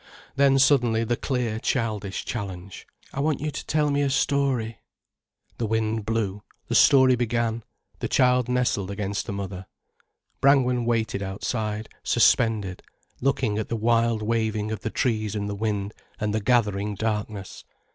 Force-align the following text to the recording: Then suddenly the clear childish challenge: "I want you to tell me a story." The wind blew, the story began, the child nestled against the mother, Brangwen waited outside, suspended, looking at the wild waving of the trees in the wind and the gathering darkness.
Then 0.35 0.57
suddenly 0.57 1.03
the 1.03 1.15
clear 1.15 1.59
childish 1.59 2.25
challenge: 2.25 2.87
"I 3.13 3.19
want 3.19 3.39
you 3.39 3.51
to 3.51 3.65
tell 3.67 3.91
me 3.91 4.01
a 4.01 4.09
story." 4.09 4.79
The 5.59 5.67
wind 5.67 6.07
blew, 6.07 6.41
the 6.67 6.73
story 6.73 7.15
began, 7.15 7.63
the 7.99 8.07
child 8.07 8.49
nestled 8.49 8.89
against 8.89 9.27
the 9.27 9.31
mother, 9.31 9.67
Brangwen 10.41 10.85
waited 10.85 11.21
outside, 11.21 11.87
suspended, 12.01 12.81
looking 13.19 13.59
at 13.59 13.69
the 13.69 13.75
wild 13.77 14.23
waving 14.23 14.71
of 14.71 14.79
the 14.79 14.89
trees 14.89 15.35
in 15.35 15.45
the 15.45 15.53
wind 15.53 15.93
and 16.19 16.33
the 16.33 16.41
gathering 16.41 16.95
darkness. 16.95 17.63